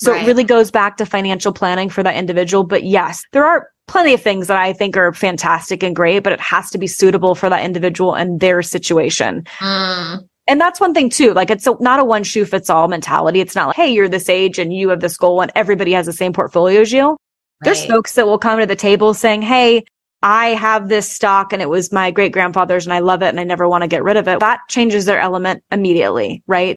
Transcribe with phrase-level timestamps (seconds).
[0.00, 0.22] So right.
[0.22, 2.64] it really goes back to financial planning for that individual.
[2.64, 6.32] But yes, there are plenty of things that I think are fantastic and great, but
[6.32, 9.44] it has to be suitable for that individual and their situation.
[9.58, 10.26] Mm.
[10.46, 11.34] And that's one thing too.
[11.34, 13.40] Like it's a, not a one shoe fits all mentality.
[13.40, 16.06] It's not like, hey, you're this age and you have this goal and everybody has
[16.06, 17.10] the same portfolio as you.
[17.10, 17.18] Right.
[17.62, 19.84] There's folks that will come to the table saying, hey,
[20.22, 23.40] I have this stock and it was my great grandfather's and I love it and
[23.40, 24.40] I never want to get rid of it.
[24.40, 26.76] That changes their element immediately, right?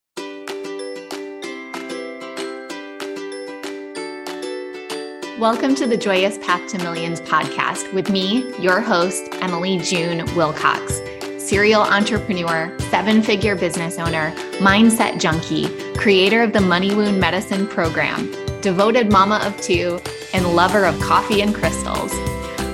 [5.40, 11.02] Welcome to the Joyous Path to Millions podcast with me, your host, Emily June Wilcox,
[11.40, 18.32] serial entrepreneur, seven figure business owner, mindset junkie, creator of the Money Wound Medicine program,
[18.62, 20.00] devoted mama of two,
[20.36, 22.14] and lover of coffee and crystals.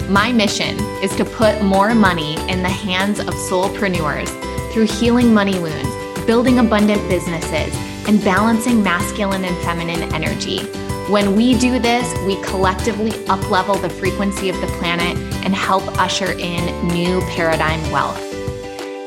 [0.10, 4.30] My mission is to put more money in the hands of soulpreneurs
[4.74, 7.74] through healing money wounds, building abundant businesses,
[8.06, 10.70] and balancing masculine and feminine energy
[11.10, 16.34] when we do this, we collectively uplevel the frequency of the planet and help usher
[16.34, 18.24] in new paradigm wealth.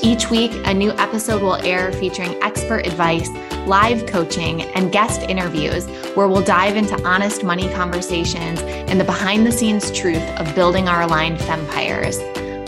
[0.02, 3.28] Each week, a new episode will air featuring expert advice,
[3.68, 5.86] live coaching, and guest interviews
[6.16, 10.88] where we'll dive into honest money conversations and the behind the scenes truth of building
[10.88, 12.18] our aligned empires.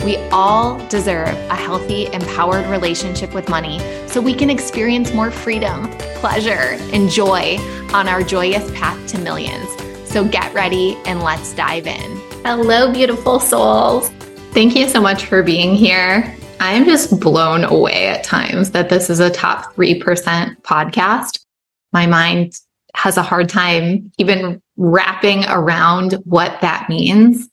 [0.05, 5.89] We all deserve a healthy, empowered relationship with money so we can experience more freedom,
[6.17, 7.57] pleasure, and joy
[7.91, 9.67] on our joyous path to millions.
[10.07, 12.21] So get ready and let's dive in.
[12.43, 14.09] Hello, beautiful souls.
[14.51, 16.37] Thank you so much for being here.
[16.59, 21.39] I'm just blown away at times that this is a top 3% podcast.
[21.93, 22.53] My mind
[22.93, 27.49] has a hard time even wrapping around what that means.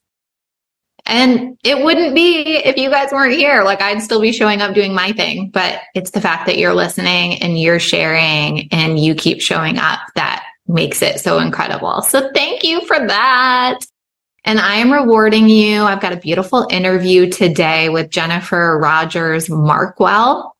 [1.05, 3.63] And it wouldn't be if you guys weren't here.
[3.63, 6.73] Like I'd still be showing up doing my thing, but it's the fact that you're
[6.73, 12.01] listening and you're sharing and you keep showing up that makes it so incredible.
[12.01, 13.79] So thank you for that.
[14.45, 15.83] And I am rewarding you.
[15.83, 20.51] I've got a beautiful interview today with Jennifer Rogers Markwell.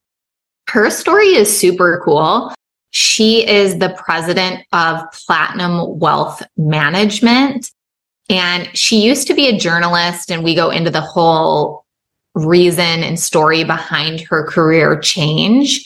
[0.69, 2.53] Her story is super cool.
[2.91, 7.71] She is the president of Platinum Wealth Management.
[8.33, 11.85] And she used to be a journalist, and we go into the whole
[12.33, 15.85] reason and story behind her career change.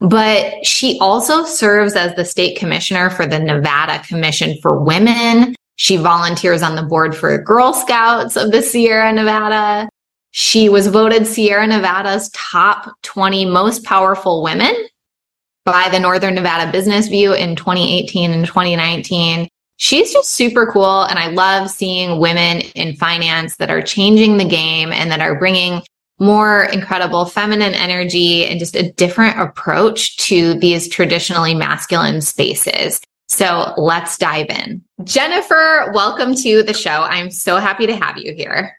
[0.00, 5.54] But she also serves as the state commissioner for the Nevada Commission for Women.
[5.76, 9.88] She volunteers on the board for Girl Scouts of the Sierra Nevada.
[10.32, 14.74] She was voted Sierra Nevada's top 20 most powerful women
[15.64, 21.02] by the Northern Nevada Business View in 2018 and 2019 she's just super cool.
[21.02, 25.38] And I love seeing women in finance that are changing the game and that are
[25.38, 25.82] bringing
[26.20, 33.00] more incredible feminine energy and just a different approach to these traditionally masculine spaces.
[33.28, 34.82] So let's dive in.
[35.02, 37.02] Jennifer, welcome to the show.
[37.02, 38.78] I'm so happy to have you here.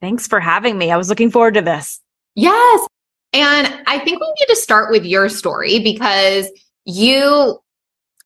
[0.00, 0.90] Thanks for having me.
[0.90, 2.00] I was looking forward to this.
[2.34, 2.86] Yes.
[3.34, 6.48] And I think we need to start with your story because
[6.84, 7.60] you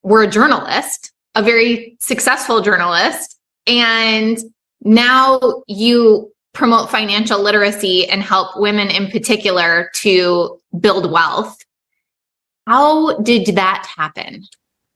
[0.03, 4.39] were a journalist a very successful journalist and
[4.83, 11.57] now you promote financial literacy and help women in particular to build wealth.
[12.67, 14.45] How did that happen?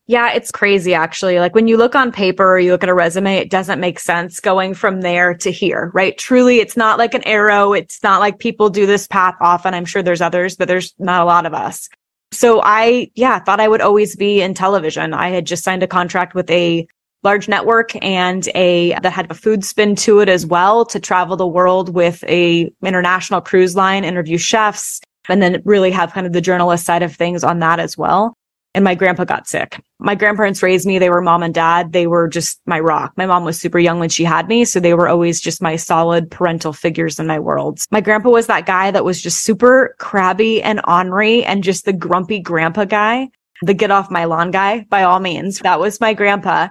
[0.07, 1.39] Yeah, it's crazy actually.
[1.39, 3.99] Like when you look on paper or you look at a resume, it doesn't make
[3.99, 6.17] sense going from there to here, right?
[6.17, 7.71] Truly, it's not like an arrow.
[7.71, 9.73] It's not like people do this path often.
[9.73, 11.87] I'm sure there's others, but there's not a lot of us.
[12.31, 15.13] So I, yeah, thought I would always be in television.
[15.13, 16.87] I had just signed a contract with a
[17.23, 21.35] large network and a that had a food spin to it as well to travel
[21.35, 26.33] the world with a international cruise line, interview chefs, and then really have kind of
[26.33, 28.35] the journalist side of things on that as well
[28.73, 29.81] and my grandpa got sick.
[29.99, 30.97] My grandparents raised me.
[30.97, 31.91] They were mom and dad.
[31.91, 33.13] They were just my rock.
[33.17, 34.63] My mom was super young when she had me.
[34.63, 37.81] So they were always just my solid parental figures in my world.
[37.91, 41.93] My grandpa was that guy that was just super crabby and ornery and just the
[41.93, 43.29] grumpy grandpa guy,
[43.61, 45.59] the get off my lawn guy by all means.
[45.59, 46.69] That was my grandpa.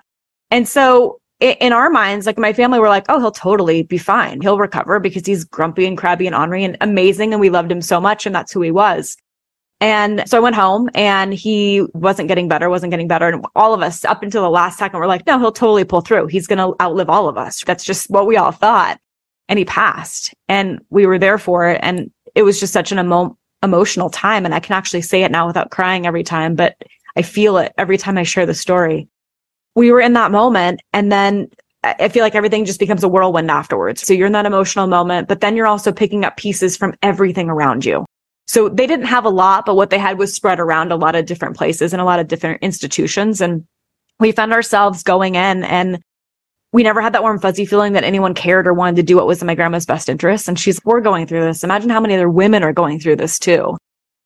[0.50, 4.40] And so in our minds, like my family were like, oh, he'll totally be fine.
[4.40, 7.32] He'll recover because he's grumpy and crabby and ornery and amazing.
[7.32, 8.26] And we loved him so much.
[8.26, 9.16] And that's who he was.
[9.80, 13.28] And so I went home and he wasn't getting better, wasn't getting better.
[13.28, 16.02] And all of us up until the last second were like, no, he'll totally pull
[16.02, 16.26] through.
[16.26, 17.64] He's going to outlive all of us.
[17.64, 19.00] That's just what we all thought.
[19.48, 21.80] And he passed and we were there for it.
[21.82, 24.44] And it was just such an emo- emotional time.
[24.44, 26.76] And I can actually say it now without crying every time, but
[27.16, 29.08] I feel it every time I share the story.
[29.74, 31.48] We were in that moment and then
[31.82, 34.06] I feel like everything just becomes a whirlwind afterwards.
[34.06, 37.48] So you're in that emotional moment, but then you're also picking up pieces from everything
[37.48, 38.04] around you.
[38.50, 41.14] So they didn't have a lot, but what they had was spread around a lot
[41.14, 43.40] of different places and a lot of different institutions.
[43.40, 43.64] And
[44.18, 46.02] we found ourselves going in and
[46.72, 49.28] we never had that warm fuzzy feeling that anyone cared or wanted to do what
[49.28, 50.48] was in my grandma's best interest.
[50.48, 51.62] And she's, we're going through this.
[51.62, 53.76] Imagine how many other women are going through this too.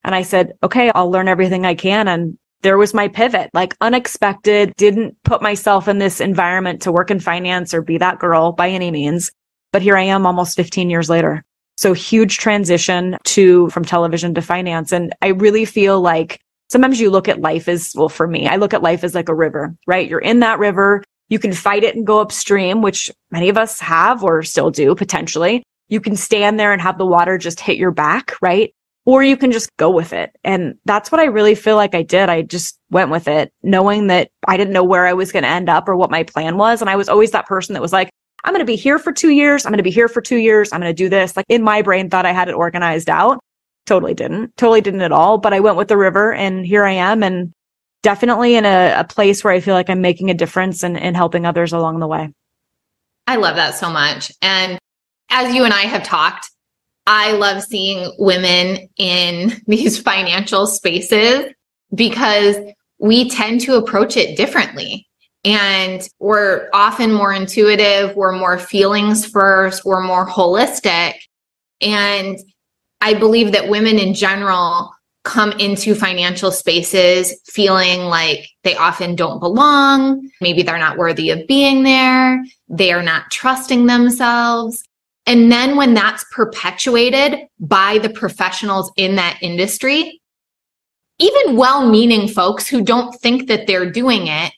[0.05, 2.09] And I said, okay, I'll learn everything I can.
[2.09, 7.11] And there was my pivot, like unexpected, didn't put myself in this environment to work
[7.11, 9.33] in finance or be that girl by any means.
[9.71, 11.45] But here I am almost 15 years later.
[11.77, 14.93] So huge transition to from television to finance.
[14.93, 18.57] And I really feel like sometimes you look at life as, well, for me, I
[18.57, 20.09] look at life as like a river, right?
[20.09, 21.03] You're in that river.
[21.29, 24.95] You can fight it and go upstream, which many of us have or still do
[24.95, 25.63] potentially.
[25.89, 28.73] You can stand there and have the water just hit your back, right?
[29.07, 30.35] Or you can just go with it.
[30.45, 32.29] And that's what I really feel like I did.
[32.29, 35.49] I just went with it, knowing that I didn't know where I was going to
[35.49, 36.81] end up or what my plan was.
[36.81, 38.11] And I was always that person that was like,
[38.45, 39.65] I'm going to be here for two years.
[39.65, 40.73] I'm going to be here for two years.
[40.73, 41.37] I'm going to do this.
[41.37, 43.41] Like in my brain, thought I had it organized out.
[43.87, 44.57] Totally didn't.
[44.57, 45.39] Totally didn't at all.
[45.39, 47.23] But I went with the river and here I am.
[47.23, 47.53] And
[48.03, 51.17] definitely in a, a place where I feel like I'm making a difference and, and
[51.17, 52.31] helping others along the way.
[53.27, 54.31] I love that so much.
[54.43, 54.79] And
[55.31, 56.51] as you and I have talked,
[57.07, 61.47] I love seeing women in these financial spaces
[61.95, 62.57] because
[62.99, 65.09] we tend to approach it differently.
[65.45, 71.15] And we're often more intuitive, we're more feelings first, we're more holistic.
[71.81, 72.39] And
[73.01, 74.91] I believe that women in general
[75.25, 80.31] come into financial spaces feeling like they often don't belong.
[80.41, 82.43] Maybe they're not worthy of being there.
[82.69, 84.83] They are not trusting themselves.
[85.27, 90.21] And then when that's perpetuated by the professionals in that industry,
[91.19, 94.53] even well meaning folks who don't think that they're doing it,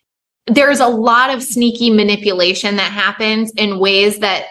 [0.46, 4.46] there's a lot of sneaky manipulation that happens in ways that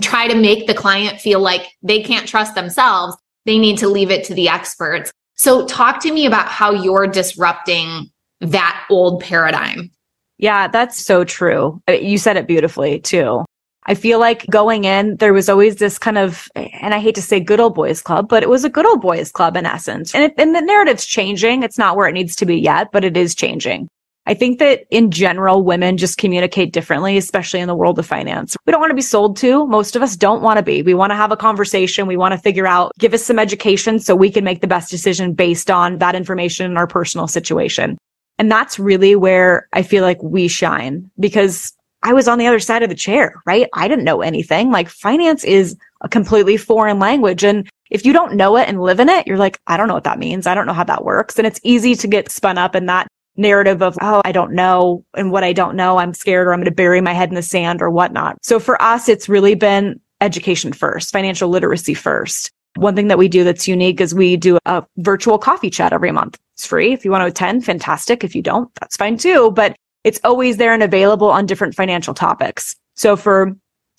[0.00, 3.16] try to make the client feel like they can't trust themselves.
[3.44, 5.12] They need to leave it to the experts.
[5.36, 8.10] So talk to me about how you're disrupting
[8.40, 9.90] that old paradigm.
[10.38, 11.80] Yeah, that's so true.
[11.88, 13.44] Uh, you said it beautifully too.
[13.88, 17.22] I feel like going in, there was always this kind of, and I hate to
[17.22, 20.12] say good old boys club, but it was a good old boys club in essence.
[20.14, 21.62] And, it, and the narrative's changing.
[21.62, 23.88] It's not where it needs to be yet, but it is changing.
[24.26, 28.56] I think that in general, women just communicate differently, especially in the world of finance.
[28.66, 29.66] We don't want to be sold to.
[29.66, 30.82] Most of us don't want to be.
[30.82, 32.08] We want to have a conversation.
[32.08, 34.90] We want to figure out, give us some education so we can make the best
[34.90, 37.96] decision based on that information in our personal situation.
[38.38, 42.60] And that's really where I feel like we shine because I was on the other
[42.60, 43.68] side of the chair, right?
[43.74, 44.70] I didn't know anything.
[44.70, 47.44] Like finance is a completely foreign language.
[47.44, 49.94] And if you don't know it and live in it, you're like, I don't know
[49.94, 50.46] what that means.
[50.46, 51.38] I don't know how that works.
[51.38, 53.06] And it's easy to get spun up in that
[53.36, 55.04] narrative of, oh, I don't know.
[55.14, 57.34] And what I don't know, I'm scared or I'm going to bury my head in
[57.34, 58.38] the sand or whatnot.
[58.42, 62.50] So for us, it's really been education first, financial literacy first.
[62.76, 66.12] One thing that we do that's unique is we do a virtual coffee chat every
[66.12, 66.38] month.
[66.54, 66.92] It's free.
[66.92, 68.22] If you want to attend, fantastic.
[68.24, 69.50] If you don't, that's fine too.
[69.52, 72.76] But it's always there and available on different financial topics.
[72.94, 73.56] So for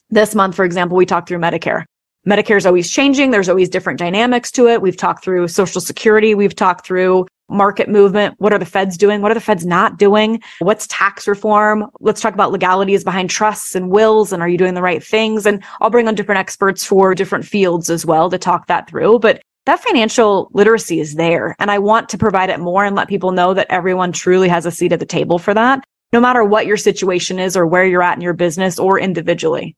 [0.09, 1.85] this month, for example, we talked through Medicare.
[2.27, 3.31] Medicare is always changing.
[3.31, 4.81] There's always different dynamics to it.
[4.81, 6.35] We've talked through social security.
[6.35, 8.35] We've talked through market movement.
[8.39, 9.21] What are the feds doing?
[9.21, 10.41] What are the feds not doing?
[10.59, 11.89] What's tax reform?
[12.01, 14.33] Let's talk about legalities behind trusts and wills.
[14.33, 15.45] And are you doing the right things?
[15.45, 19.19] And I'll bring on different experts for different fields as well to talk that through.
[19.19, 21.55] But that financial literacy is there.
[21.59, 24.65] And I want to provide it more and let people know that everyone truly has
[24.65, 25.81] a seat at the table for that,
[26.11, 29.77] no matter what your situation is or where you're at in your business or individually.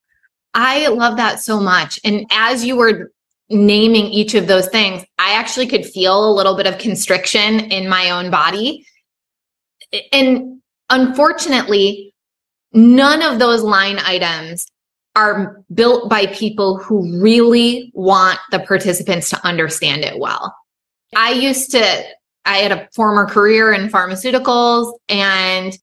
[0.54, 2.00] I love that so much.
[2.04, 3.12] And as you were
[3.50, 7.90] naming each of those things, I actually could feel a little bit of constriction in
[7.90, 8.86] my own body.
[10.12, 12.14] And unfortunately,
[12.74, 14.68] none of those line items
[15.16, 20.56] are built by people who really want the participants to understand it well.
[21.16, 22.04] I used to,
[22.46, 25.78] I had a former career in pharmaceuticals and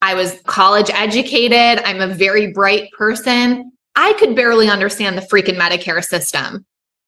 [0.00, 1.84] I was college educated.
[1.84, 3.72] I'm a very bright person.
[3.94, 6.64] I could barely understand the freaking Medicare system.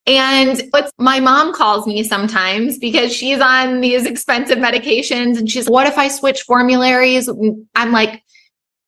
[0.06, 5.68] And what's my mom calls me sometimes because she's on these expensive medications and she's,
[5.68, 7.28] what if I switch formularies?
[7.74, 8.22] I'm like,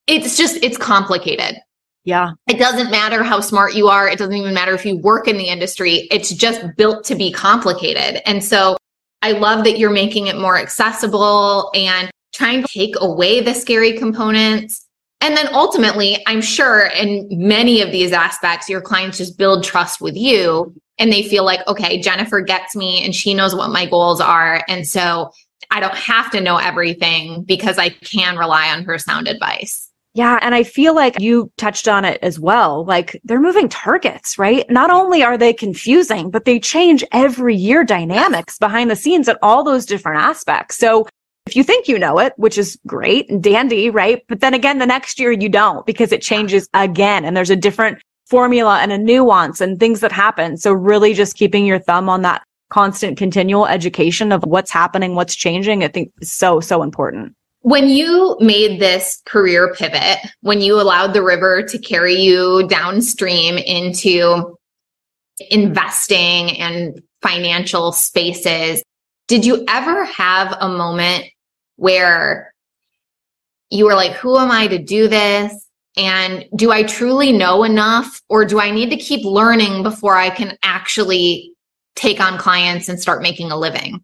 [0.06, 1.56] it's just, it's complicated.
[2.04, 2.32] Yeah.
[2.48, 4.08] It doesn't matter how smart you are.
[4.08, 6.06] It doesn't even matter if you work in the industry.
[6.10, 8.22] It's just built to be complicated.
[8.28, 8.76] And so
[9.22, 13.94] I love that you're making it more accessible and trying to take away the scary
[13.94, 14.85] components.
[15.20, 20.00] And then ultimately, I'm sure in many of these aspects, your clients just build trust
[20.00, 23.86] with you and they feel like, okay, Jennifer gets me and she knows what my
[23.86, 24.62] goals are.
[24.68, 25.30] And so
[25.70, 29.90] I don't have to know everything because I can rely on her sound advice.
[30.14, 30.38] Yeah.
[30.40, 32.86] And I feel like you touched on it as well.
[32.86, 34.64] Like they're moving targets, right?
[34.70, 39.38] Not only are they confusing, but they change every year dynamics behind the scenes at
[39.42, 40.78] all those different aspects.
[40.78, 41.06] So
[41.46, 44.22] if you think you know it, which is great and dandy, right?
[44.28, 47.56] But then again, the next year you don't because it changes again and there's a
[47.56, 50.56] different formula and a nuance and things that happen.
[50.56, 55.36] So really just keeping your thumb on that constant continual education of what's happening, what's
[55.36, 57.34] changing, I think is so, so important.
[57.60, 63.56] When you made this career pivot, when you allowed the river to carry you downstream
[63.56, 64.56] into
[65.50, 68.82] investing and financial spaces,
[69.28, 71.26] did you ever have a moment
[71.76, 72.52] where
[73.70, 75.66] you were like, who am I to do this?
[75.96, 80.30] And do I truly know enough or do I need to keep learning before I
[80.30, 81.52] can actually
[81.94, 84.02] take on clients and start making a living?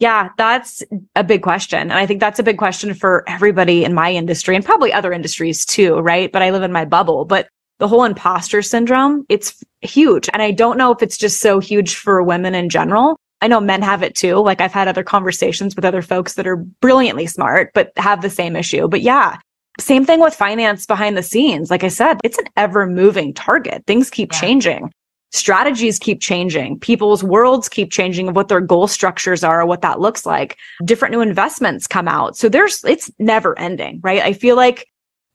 [0.00, 0.82] Yeah, that's
[1.14, 1.78] a big question.
[1.78, 5.12] And I think that's a big question for everybody in my industry and probably other
[5.12, 6.32] industries too, right?
[6.32, 7.24] But I live in my bubble.
[7.24, 7.46] But
[7.78, 10.28] the whole imposter syndrome, it's huge.
[10.32, 13.16] And I don't know if it's just so huge for women in general.
[13.42, 14.36] I know men have it too.
[14.36, 18.30] Like I've had other conversations with other folks that are brilliantly smart, but have the
[18.30, 18.88] same issue.
[18.88, 19.38] But yeah,
[19.78, 21.70] same thing with finance behind the scenes.
[21.70, 23.84] Like I said, it's an ever moving target.
[23.86, 24.40] Things keep yeah.
[24.40, 24.92] changing
[25.32, 26.78] strategies keep changing.
[26.78, 30.58] People's worlds keep changing of what their goal structures are, what that looks like.
[30.84, 32.36] Different new investments come out.
[32.36, 34.22] So there's, it's never ending, right?
[34.22, 34.86] I feel like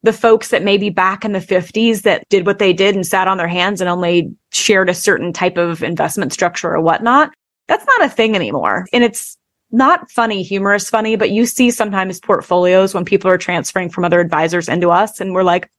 [0.04, 3.28] the folks that maybe back in the 50s that did what they did and sat
[3.28, 7.34] on their hands and only shared a certain type of investment structure or whatnot,
[7.68, 8.88] that's not a thing anymore.
[8.94, 9.38] And it's
[9.72, 14.20] not funny, humorous funny, but you see sometimes portfolios when people are transferring from other
[14.20, 15.70] advisors into us and we're like,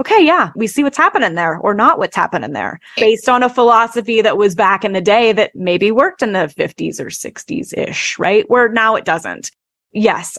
[0.00, 3.48] okay, yeah, we see what's happening there or not what's happening there based on a
[3.48, 7.76] philosophy that was back in the day that maybe worked in the 50s or 60s
[7.76, 8.48] ish, right?
[8.48, 9.50] Where now it doesn't.
[9.92, 10.38] Yes.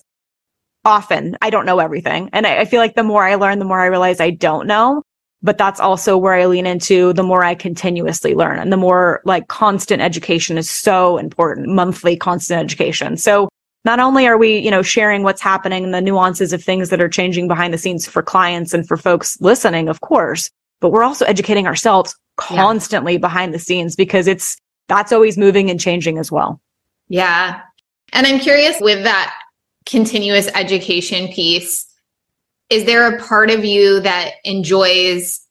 [0.83, 2.29] Often I don't know everything.
[2.33, 4.65] And I, I feel like the more I learn, the more I realize I don't
[4.65, 5.03] know.
[5.43, 9.21] But that's also where I lean into the more I continuously learn and the more
[9.25, 13.17] like constant education is so important, monthly constant education.
[13.17, 13.49] So
[13.83, 17.01] not only are we, you know, sharing what's happening and the nuances of things that
[17.01, 21.03] are changing behind the scenes for clients and for folks listening, of course, but we're
[21.03, 23.19] also educating ourselves constantly yeah.
[23.19, 24.57] behind the scenes because it's,
[24.87, 26.61] that's always moving and changing as well.
[27.07, 27.61] Yeah.
[28.13, 29.33] And I'm curious with that
[29.87, 31.87] continuous education piece,
[32.71, 35.41] is there a part of you that enjoys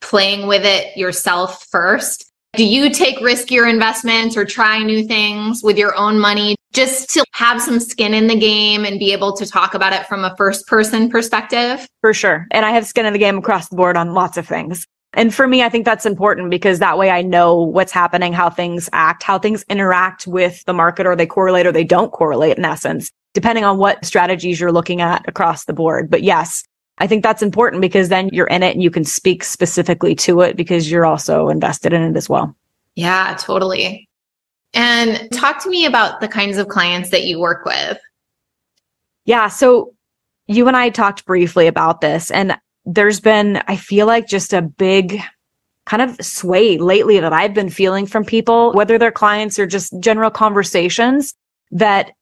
[0.00, 2.30] playing with it yourself first?
[2.54, 7.24] Do you take riskier investments or try new things with your own money just to
[7.32, 10.34] have some skin in the game and be able to talk about it from a
[10.36, 11.86] first person perspective?
[12.00, 12.46] For sure.
[12.52, 14.86] And I have skin in the game across the board on lots of things.
[15.14, 18.50] And for me, I think that's important because that way I know what's happening, how
[18.50, 22.58] things act, how things interact with the market or they correlate or they don't correlate
[22.58, 26.10] in essence, depending on what strategies you're looking at across the board.
[26.10, 26.62] But yes,
[26.98, 30.42] I think that's important because then you're in it and you can speak specifically to
[30.42, 32.54] it because you're also invested in it as well.
[32.94, 34.08] Yeah, totally.
[34.74, 37.98] And talk to me about the kinds of clients that you work with.
[39.24, 39.48] Yeah.
[39.48, 39.94] So
[40.46, 44.62] you and I talked briefly about this, and there's been, I feel like, just a
[44.62, 45.20] big
[45.84, 49.92] kind of sway lately that I've been feeling from people, whether they're clients or just
[50.00, 51.34] general conversations,
[51.70, 52.12] that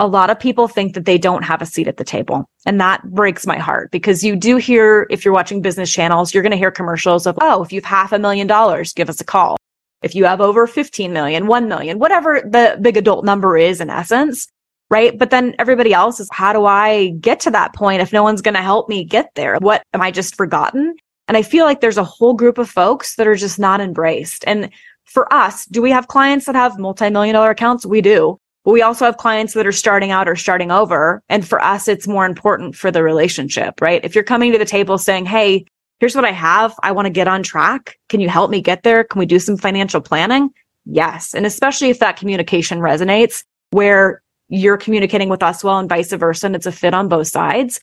[0.00, 2.48] a lot of people think that they don't have a seat at the table.
[2.66, 6.42] And that breaks my heart because you do hear, if you're watching business channels, you're
[6.42, 9.24] going to hear commercials of, oh, if you've half a million dollars, give us a
[9.24, 9.56] call.
[10.02, 13.90] If you have over 15 million, 1 million, whatever the big adult number is in
[13.90, 14.48] essence,
[14.90, 15.18] right?
[15.18, 18.42] But then everybody else is, how do I get to that point if no one's
[18.42, 19.56] going to help me get there?
[19.58, 20.96] What am I just forgotten?
[21.28, 24.44] And I feel like there's a whole group of folks that are just not embraced.
[24.46, 24.70] And
[25.04, 27.84] for us, do we have clients that have multi-million dollar accounts?
[27.84, 28.38] We do.
[28.64, 31.22] But we also have clients that are starting out or starting over.
[31.28, 34.04] And for us, it's more important for the relationship, right?
[34.04, 35.64] If you're coming to the table saying, Hey,
[36.00, 36.74] here's what I have.
[36.82, 37.98] I want to get on track.
[38.08, 39.04] Can you help me get there?
[39.04, 40.50] Can we do some financial planning?
[40.84, 41.34] Yes.
[41.34, 46.46] And especially if that communication resonates where you're communicating with us well and vice versa,
[46.46, 47.80] and it's a fit on both sides.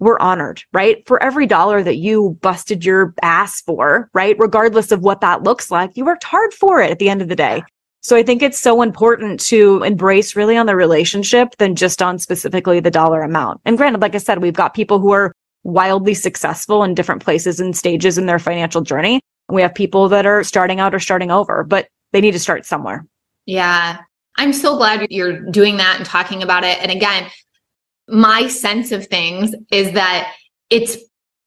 [0.00, 1.06] We're honored, right?
[1.06, 4.36] For every dollar that you busted your ass for, right?
[4.38, 7.28] Regardless of what that looks like, you worked hard for it at the end of
[7.28, 7.62] the day.
[8.00, 12.18] So I think it's so important to embrace really on the relationship than just on
[12.18, 13.60] specifically the dollar amount.
[13.64, 15.32] And granted, like I said, we've got people who are
[15.64, 19.20] wildly successful in different places and stages in their financial journey.
[19.48, 22.64] We have people that are starting out or starting over, but they need to start
[22.64, 23.04] somewhere.
[23.46, 23.98] Yeah.
[24.38, 26.78] I'm so glad you're doing that and talking about it.
[26.80, 27.28] And again,
[28.08, 30.32] my sense of things is that
[30.70, 30.96] it's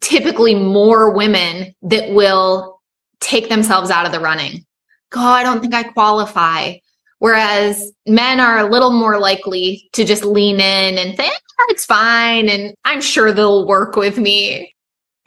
[0.01, 2.81] typically more women that will
[3.19, 4.65] take themselves out of the running.
[5.09, 6.75] God, I don't think I qualify.
[7.19, 12.49] Whereas men are a little more likely to just lean in and oh, it's fine.
[12.49, 14.73] And I'm sure they'll work with me.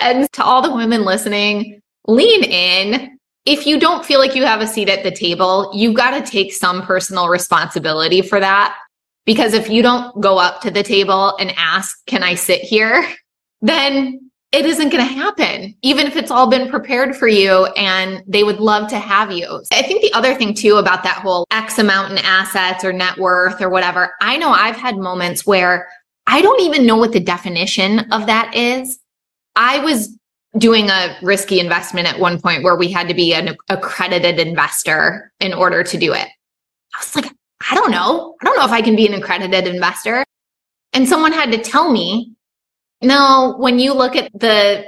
[0.00, 3.13] And to all the women listening, lean in.
[3.44, 6.30] If you don't feel like you have a seat at the table, you've got to
[6.30, 8.76] take some personal responsibility for that.
[9.26, 13.06] Because if you don't go up to the table and ask, can I sit here?
[13.60, 18.22] Then it isn't going to happen, even if it's all been prepared for you and
[18.26, 19.62] they would love to have you.
[19.72, 23.18] I think the other thing too about that whole X amount in assets or net
[23.18, 25.88] worth or whatever, I know I've had moments where
[26.26, 28.98] I don't even know what the definition of that is.
[29.56, 30.16] I was
[30.58, 35.32] doing a risky investment at one point where we had to be an accredited investor
[35.40, 36.28] in order to do it.
[36.94, 37.32] I was like,
[37.70, 38.36] I don't know.
[38.40, 40.24] I don't know if I can be an accredited investor.
[40.92, 42.32] And someone had to tell me,
[43.02, 44.86] no, when you look at the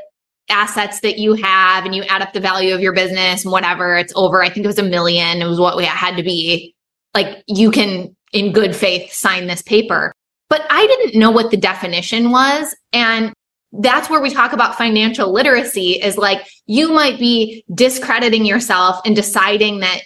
[0.48, 3.96] assets that you have and you add up the value of your business and whatever,
[3.96, 5.42] it's over, I think it was a million.
[5.42, 6.74] It was what we had to be.
[7.14, 10.12] Like you can, in good faith, sign this paper.
[10.48, 12.74] But I didn't know what the definition was.
[12.92, 13.32] And
[13.72, 19.14] that's where we talk about financial literacy is like you might be discrediting yourself and
[19.14, 20.00] deciding that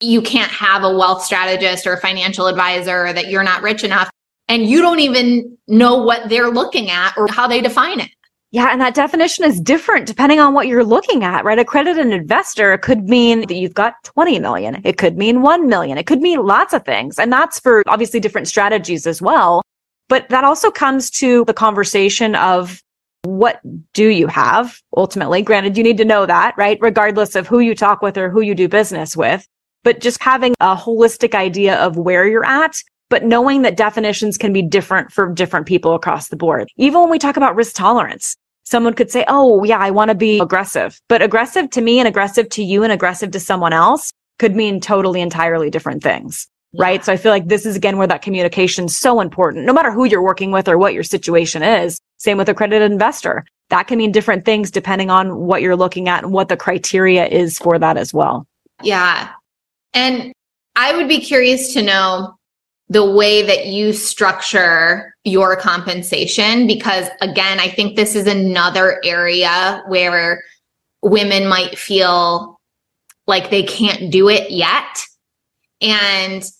[0.00, 3.84] you can't have a wealth strategist or a financial advisor or that you're not rich
[3.84, 4.10] enough
[4.48, 8.10] and you don't even know what they're looking at or how they define it.
[8.52, 11.58] Yeah, and that definition is different depending on what you're looking at, right?
[11.58, 14.80] Accredited investor could mean that you've got 20 million.
[14.84, 15.98] It could mean 1 million.
[15.98, 17.18] It could mean lots of things.
[17.18, 19.62] And that's for obviously different strategies as well.
[20.08, 22.82] But that also comes to the conversation of
[23.22, 23.60] what
[23.92, 25.42] do you have ultimately?
[25.42, 26.78] Granted, you need to know that, right?
[26.80, 29.46] Regardless of who you talk with or who you do business with,
[29.84, 34.52] but just having a holistic idea of where you're at but knowing that definitions can
[34.52, 36.68] be different for different people across the board.
[36.76, 40.14] Even when we talk about risk tolerance, someone could say, Oh, yeah, I want to
[40.14, 44.10] be aggressive, but aggressive to me and aggressive to you and aggressive to someone else
[44.38, 46.48] could mean totally entirely different things.
[46.72, 46.82] Yeah.
[46.82, 47.04] Right.
[47.04, 49.90] So I feel like this is again where that communication is so important, no matter
[49.90, 51.98] who you're working with or what your situation is.
[52.18, 53.44] Same with accredited investor.
[53.70, 57.26] That can mean different things depending on what you're looking at and what the criteria
[57.26, 58.46] is for that as well.
[58.82, 59.30] Yeah.
[59.94, 60.32] And
[60.76, 62.34] I would be curious to know
[62.90, 69.82] the way that you structure your compensation because again i think this is another area
[69.86, 70.42] where
[71.02, 72.58] women might feel
[73.26, 75.04] like they can't do it yet
[75.80, 76.50] and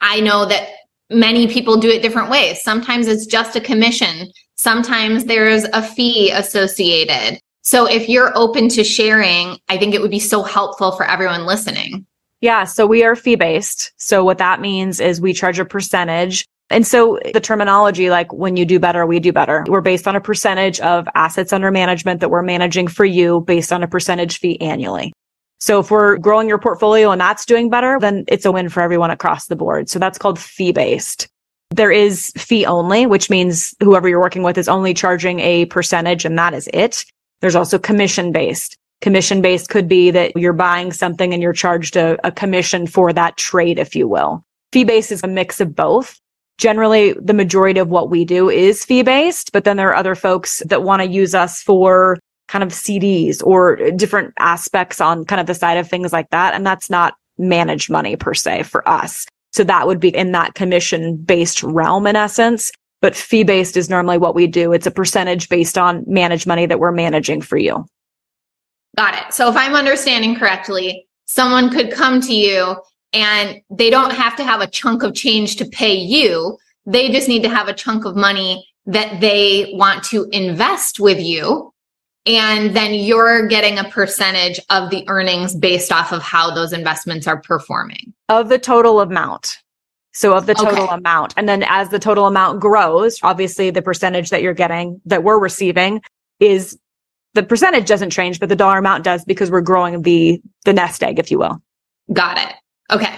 [0.00, 0.68] i know that
[1.10, 6.30] many people do it different ways sometimes it's just a commission sometimes there's a fee
[6.32, 11.04] associated so if you're open to sharing i think it would be so helpful for
[11.04, 12.06] everyone listening
[12.40, 12.64] yeah.
[12.64, 13.92] So we are fee based.
[13.96, 16.46] So what that means is we charge a percentage.
[16.68, 19.64] And so the terminology, like when you do better, we do better.
[19.68, 23.72] We're based on a percentage of assets under management that we're managing for you based
[23.72, 25.12] on a percentage fee annually.
[25.58, 28.82] So if we're growing your portfolio and that's doing better, then it's a win for
[28.82, 29.88] everyone across the board.
[29.88, 31.28] So that's called fee based.
[31.70, 36.24] There is fee only, which means whoever you're working with is only charging a percentage
[36.24, 37.04] and that is it.
[37.40, 38.76] There's also commission based.
[39.00, 43.12] Commission based could be that you're buying something and you're charged a, a commission for
[43.12, 44.44] that trade, if you will.
[44.72, 46.18] Fee based is a mix of both.
[46.58, 50.14] Generally, the majority of what we do is fee based, but then there are other
[50.14, 55.40] folks that want to use us for kind of CDs or different aspects on kind
[55.40, 56.54] of the side of things like that.
[56.54, 59.26] And that's not managed money per se for us.
[59.52, 62.70] So that would be in that commission based realm in essence.
[63.02, 64.72] But fee based is normally what we do.
[64.72, 67.86] It's a percentage based on managed money that we're managing for you.
[68.96, 69.34] Got it.
[69.34, 72.76] So if I'm understanding correctly, someone could come to you
[73.12, 76.58] and they don't have to have a chunk of change to pay you.
[76.86, 81.20] They just need to have a chunk of money that they want to invest with
[81.20, 81.72] you.
[82.26, 87.26] And then you're getting a percentage of the earnings based off of how those investments
[87.26, 88.12] are performing.
[88.28, 89.58] Of the total amount.
[90.12, 90.94] So of the total okay.
[90.94, 91.34] amount.
[91.36, 95.38] And then as the total amount grows, obviously the percentage that you're getting that we're
[95.38, 96.00] receiving
[96.40, 96.78] is
[97.34, 101.02] the percentage doesn't change, but the dollar amount does because we're growing the the nest
[101.02, 101.60] egg, if you will.
[102.12, 102.54] Got it.
[102.90, 103.14] Okay.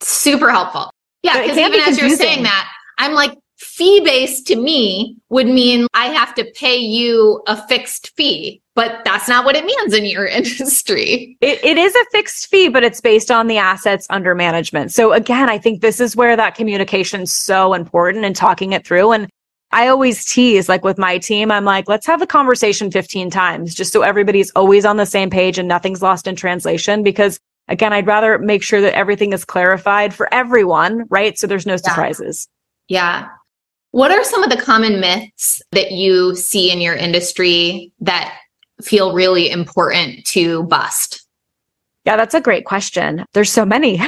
[0.00, 0.90] Super helpful.
[1.22, 5.46] Yeah, because even be as you're saying that, I'm like, fee based to me would
[5.46, 9.94] mean I have to pay you a fixed fee, but that's not what it means
[9.94, 11.36] in your industry.
[11.40, 14.92] It, it is a fixed fee, but it's based on the assets under management.
[14.92, 18.86] So again, I think this is where that communication is so important and talking it
[18.86, 19.12] through.
[19.12, 19.28] And
[19.72, 23.74] I always tease like with my team, I'm like, let's have a conversation 15 times
[23.74, 27.02] just so everybody's always on the same page and nothing's lost in translation.
[27.02, 31.36] Because again, I'd rather make sure that everything is clarified for everyone, right?
[31.36, 32.46] So there's no surprises.
[32.88, 33.22] Yeah.
[33.22, 33.28] yeah.
[33.94, 38.36] What are some of the common myths that you see in your industry that
[38.82, 41.24] feel really important to bust?
[42.04, 43.24] Yeah, that's a great question.
[43.34, 44.00] There's so many.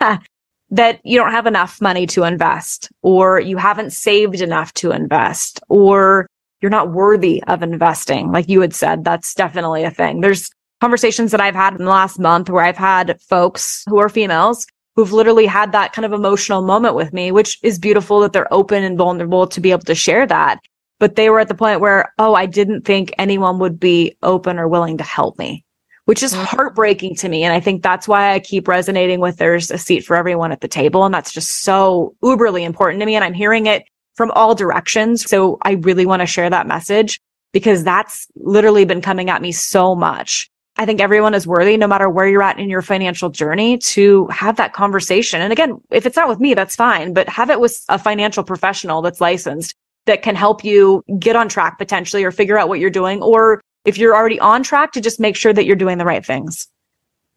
[0.70, 5.58] that you don't have enough money to invest or you haven't saved enough to invest
[5.68, 6.28] or
[6.60, 8.30] you're not worthy of investing.
[8.30, 10.20] Like you had said, that's definitely a thing.
[10.20, 10.48] There's
[10.80, 14.64] conversations that I've had in the last month where I've had folks who are females
[14.96, 18.52] who've literally had that kind of emotional moment with me, which is beautiful that they're
[18.52, 20.60] open and vulnerable to be able to share that.
[21.00, 24.58] But they were at the point where, oh, I didn't think anyone would be open
[24.58, 25.64] or willing to help me,
[26.04, 26.44] which is mm-hmm.
[26.44, 27.42] heartbreaking to me.
[27.42, 30.60] And I think that's why I keep resonating with there's a seat for everyone at
[30.60, 31.04] the table.
[31.04, 33.16] And that's just so uberly important to me.
[33.16, 35.28] And I'm hearing it from all directions.
[35.28, 37.20] So I really want to share that message
[37.52, 40.48] because that's literally been coming at me so much.
[40.76, 44.26] I think everyone is worthy, no matter where you're at in your financial journey, to
[44.26, 45.40] have that conversation.
[45.40, 48.42] And again, if it's not with me, that's fine, but have it with a financial
[48.42, 49.74] professional that's licensed
[50.06, 53.22] that can help you get on track potentially or figure out what you're doing.
[53.22, 56.26] Or if you're already on track, to just make sure that you're doing the right
[56.26, 56.66] things.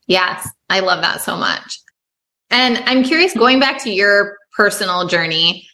[0.08, 1.80] Yes, I love that so much.
[2.50, 5.68] And I'm curious, going back to your personal journey,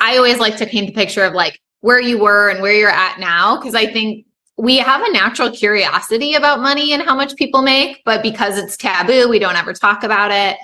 [0.00, 2.90] I always like to paint the picture of like where you were and where you're
[2.90, 4.26] at now, because I think
[4.58, 8.76] we have a natural curiosity about money and how much people make, but because it's
[8.76, 10.56] taboo, we don't ever talk about it.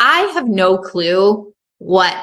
[0.00, 2.16] I have no clue what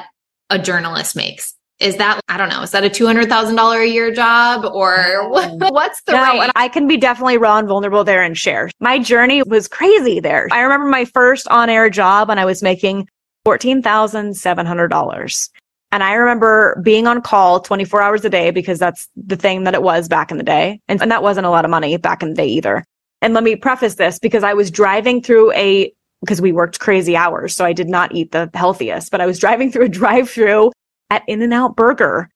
[0.50, 1.54] a journalist makes.
[1.80, 6.02] Is that, I don't know, is that a $200,000 a year job or what, what's
[6.02, 8.70] the no, I can be definitely raw and vulnerable there and share.
[8.82, 10.50] My journey was crazy there.
[10.52, 13.08] I remember my first on air job and I was making
[13.48, 15.50] $14,700.
[15.92, 19.74] And I remember being on call 24 hours a day because that's the thing that
[19.74, 20.80] it was back in the day.
[20.88, 22.86] And, and that wasn't a lot of money back in the day either.
[23.22, 27.16] And let me preface this because I was driving through a, because we worked crazy
[27.16, 27.56] hours.
[27.56, 30.72] So I did not eat the healthiest, but I was driving through a drive through
[31.10, 32.30] at In-N-Out Burger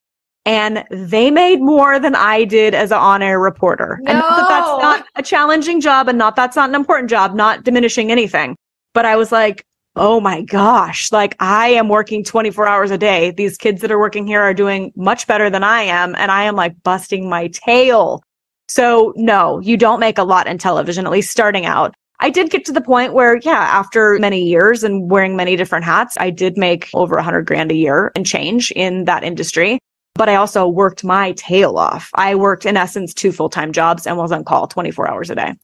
[0.46, 3.98] and they made more than I did as an on-air reporter.
[4.02, 4.10] No.
[4.10, 7.34] And not that that's not a challenging job and not that's not an important job,
[7.34, 8.56] not diminishing anything.
[8.92, 9.64] But I was like,
[9.96, 13.30] oh my gosh, like I am working 24 hours a day.
[13.30, 16.14] These kids that are working here are doing much better than I am.
[16.16, 18.22] And I am like busting my tail.
[18.68, 21.94] So no, you don't make a lot in television, at least starting out.
[22.20, 25.84] I did get to the point where, yeah, after many years and wearing many different
[25.84, 29.78] hats, I did make over a hundred grand a year and change in that industry.
[30.14, 32.10] But I also worked my tail off.
[32.14, 35.54] I worked in essence two full-time jobs and was on call 24 hours a day.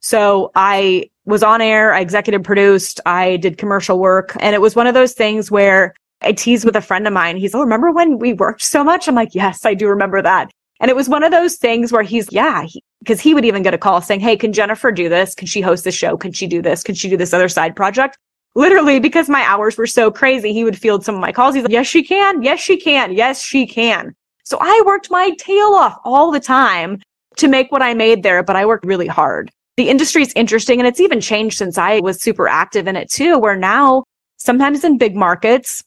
[0.00, 4.36] So I was on air, I executive produced, I did commercial work.
[4.40, 7.36] And it was one of those things where I teased with a friend of mine.
[7.36, 9.08] He's, Oh, remember when we worked so much?
[9.08, 10.50] I'm like, Yes, I do remember that.
[10.80, 12.66] And it was one of those things where he's, yeah,
[13.00, 15.34] because he, he, would even get a call saying, Hey, can Jennifer do this?
[15.34, 16.16] Can she host the show?
[16.16, 16.82] Can she do this?
[16.82, 18.16] Can she do this other side project?
[18.54, 21.54] Literally, because my hours were so crazy, he would field some of my calls.
[21.54, 22.42] He's like, Yes, she can.
[22.42, 23.12] Yes, she can.
[23.12, 24.14] Yes, she can.
[24.44, 27.00] So I worked my tail off all the time
[27.36, 30.78] to make what I made there, but I worked really hard the industry is interesting
[30.78, 34.04] and it's even changed since I was super active in it too, where now
[34.36, 35.82] sometimes in big markets,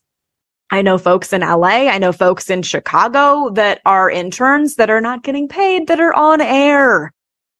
[0.71, 5.01] I know folks in LA, I know folks in Chicago that are interns that are
[5.01, 7.11] not getting paid, that are on air.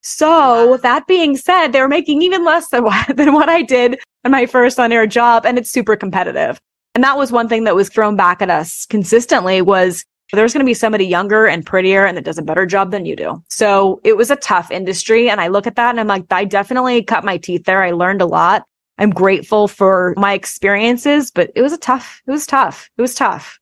[0.02, 4.32] So that being said, they're making even less than what, than what I did in
[4.32, 5.46] my first on air job.
[5.46, 6.60] And it's super competitive.
[6.96, 10.66] And that was one thing that was thrown back at us consistently was there's going
[10.66, 13.44] to be somebody younger and prettier and that does a better job than you do.
[13.50, 15.30] So it was a tough industry.
[15.30, 17.84] And I look at that and I'm like, I definitely cut my teeth there.
[17.84, 18.64] I learned a lot.
[18.98, 22.90] I'm grateful for my experiences, but it was a tough, it was tough.
[22.98, 23.60] It was tough.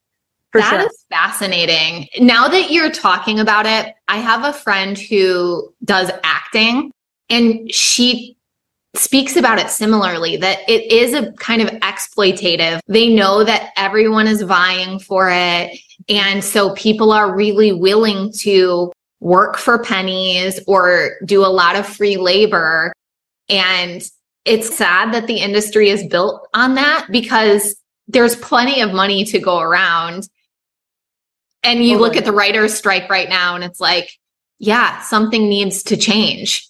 [0.52, 0.80] That sure.
[0.80, 2.08] is fascinating.
[2.18, 6.92] Now that you're talking about it, I have a friend who does acting
[7.30, 8.36] and she
[8.94, 12.80] speaks about it similarly that it is a kind of exploitative.
[12.88, 15.78] They know that everyone is vying for it.
[16.08, 21.86] And so people are really willing to work for pennies or do a lot of
[21.86, 22.92] free labor.
[23.48, 24.02] And
[24.44, 27.76] it's sad that the industry is built on that because
[28.08, 30.28] there's plenty of money to go around.
[31.62, 34.10] And you look at the writer's strike right now and it's like,
[34.58, 36.68] yeah, something needs to change.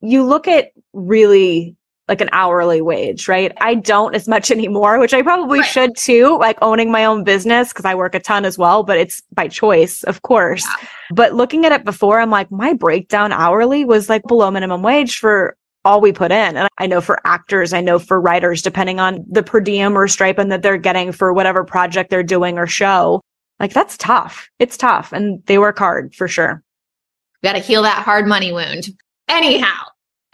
[0.00, 1.76] You look at really
[2.08, 3.52] like an hourly wage, right?
[3.60, 5.68] I don't as much anymore, which I probably right.
[5.68, 8.98] should too, like owning my own business because I work a ton as well, but
[8.98, 10.64] it's by choice, of course.
[10.64, 10.88] Yeah.
[11.10, 15.18] But looking at it before, I'm like, my breakdown hourly was like below minimum wage
[15.18, 16.56] for all we put in.
[16.56, 20.08] And I know for actors, I know for writers, depending on the per diem or
[20.08, 23.22] stipend that they're getting for whatever project they're doing or show,
[23.60, 24.48] like that's tough.
[24.58, 26.62] It's tough and they work hard for sure.
[27.42, 28.88] Got to heal that hard money wound.
[29.28, 29.84] Anyhow,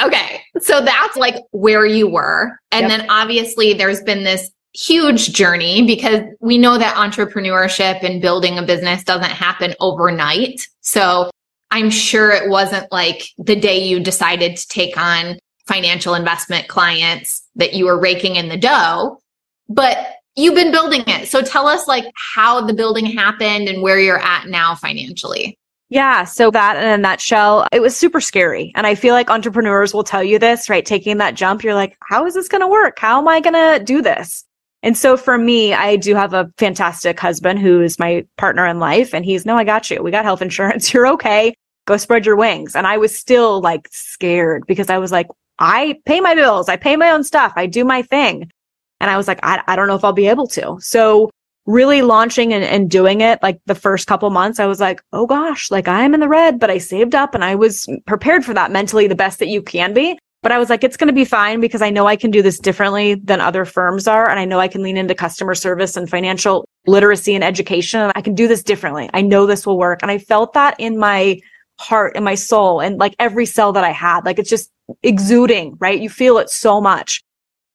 [0.02, 0.42] Okay.
[0.60, 2.58] So that's like where you were.
[2.72, 2.90] And yep.
[2.90, 8.62] then obviously there's been this huge journey because we know that entrepreneurship and building a
[8.62, 10.66] business doesn't happen overnight.
[10.80, 11.30] So
[11.70, 17.42] I'm sure it wasn't like the day you decided to take on financial investment clients
[17.54, 19.20] that you were raking in the dough,
[19.68, 21.28] but you've been building it.
[21.28, 22.04] So tell us like
[22.34, 25.56] how the building happened and where you're at now financially.
[25.94, 26.24] Yeah.
[26.24, 28.72] So that in a nutshell, it was super scary.
[28.74, 30.84] And I feel like entrepreneurs will tell you this, right?
[30.84, 32.98] Taking that jump, you're like, how is this going to work?
[32.98, 34.44] How am I going to do this?
[34.82, 38.80] And so for me, I do have a fantastic husband who is my partner in
[38.80, 39.14] life.
[39.14, 40.02] And he's, no, I got you.
[40.02, 40.92] We got health insurance.
[40.92, 41.54] You're okay.
[41.86, 42.74] Go spread your wings.
[42.74, 45.28] And I was still like scared because I was like,
[45.60, 46.68] I pay my bills.
[46.68, 47.52] I pay my own stuff.
[47.54, 48.50] I do my thing.
[48.98, 50.76] And I was like, I, I don't know if I'll be able to.
[50.80, 51.30] So
[51.66, 55.26] really launching and, and doing it like the first couple months, I was like, oh
[55.26, 58.54] gosh, like I'm in the red, but I saved up and I was prepared for
[58.54, 60.18] that mentally the best that you can be.
[60.42, 62.42] But I was like, it's going to be fine because I know I can do
[62.42, 64.28] this differently than other firms are.
[64.28, 68.00] And I know I can lean into customer service and financial literacy and education.
[68.00, 69.08] And I can do this differently.
[69.14, 70.00] I know this will work.
[70.02, 71.40] And I felt that in my
[71.80, 74.26] heart and my soul and like every cell that I had.
[74.26, 74.70] Like it's just
[75.02, 75.98] exuding, right?
[75.98, 77.22] You feel it so much.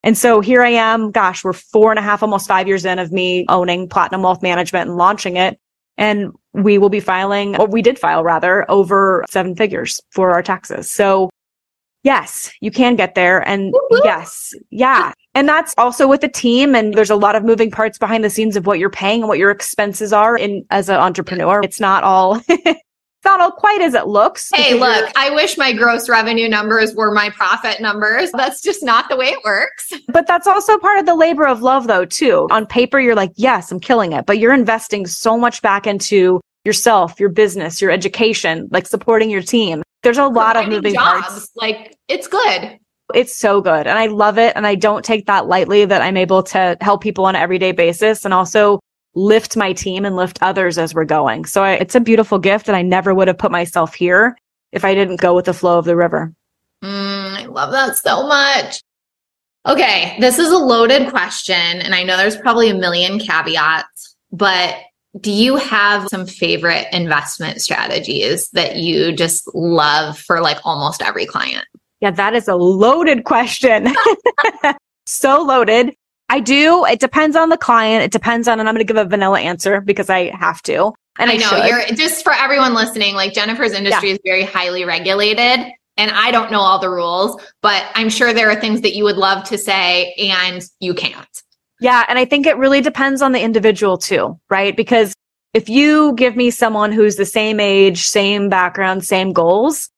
[0.04, 1.12] And so here I am.
[1.12, 4.42] Gosh, we're four and a half, almost five years in of me owning Platinum Wealth
[4.42, 5.60] Management and launching it.
[5.98, 10.42] And we will be filing, or we did file rather, over seven figures for our
[10.42, 10.90] taxes.
[10.90, 11.30] So
[12.04, 13.46] yes, you can get there.
[13.48, 15.12] And yes, yeah.
[15.36, 16.76] And that's also with the team.
[16.76, 19.28] And there's a lot of moving parts behind the scenes of what you're paying and
[19.28, 21.62] what your expenses are in as an entrepreneur.
[21.62, 22.42] It's not all
[23.20, 24.50] it's not all quite as it looks.
[24.54, 28.32] Hey, look, I wish my gross revenue numbers were my profit numbers.
[28.32, 29.92] That's just not the way it works.
[30.08, 32.48] But that's also part of the labor of love, though, too.
[32.50, 36.40] On paper, you're like, yes, I'm killing it, but you're investing so much back into
[36.64, 39.84] yourself, your business, your education, like supporting your team.
[40.02, 41.28] There's a lot of moving jobs.
[41.28, 41.52] parts.
[41.58, 42.80] Like, it's good.
[43.14, 43.86] It's so good.
[43.86, 44.54] And I love it.
[44.56, 47.74] And I don't take that lightly that I'm able to help people on an everyday
[47.74, 48.80] basis and also
[49.20, 51.46] lift my team and lift others as we're going.
[51.46, 54.38] So I, it's a beautiful gift and I never would have put myself here
[54.72, 56.34] if I didn't go with the flow of the river.
[56.84, 58.82] Mm, I love that so much.
[59.68, 64.76] Okay, this is a loaded question and I know there's probably a million caveats, but
[65.20, 71.26] do you have some favorite investment strategies that you just love for like almost every
[71.26, 71.66] client?
[72.00, 73.94] Yeah, that is a loaded question.
[75.06, 75.94] so loaded.
[76.30, 76.86] I do.
[76.86, 78.04] It depends on the client.
[78.04, 80.94] It depends on, and I'm going to give a vanilla answer because I have to.
[81.18, 84.14] And I, I know you're just for everyone listening, like Jennifer's industry yeah.
[84.16, 88.50] is very highly regulated and I don't know all the rules, but I'm sure there
[88.50, 91.44] are things that you would love to say and you can't.
[91.82, 92.06] Yeah.
[92.08, 94.76] And I think it really depends on the individual too, right?
[94.76, 95.14] Because
[95.54, 99.90] if you give me someone who's the same age, same background, same goals,